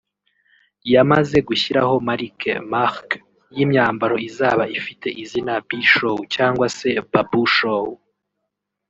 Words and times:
yamaze 0.93 1.37
gushyiraho 1.47 1.93
marike 2.07 2.51
(marque) 2.71 3.15
y’imyambaro 3.55 4.15
izaba 4.27 4.63
ifite 4.77 5.07
izina 5.23 5.53
B-Show 5.67 6.17
cyangwa 6.35 6.67
se 6.77 6.89
Babou 7.11 7.47
Show 7.55 7.85